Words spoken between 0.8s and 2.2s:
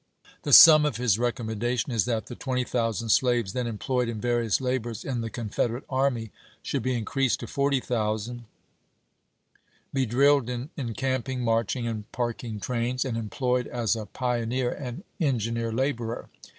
of his recommendation is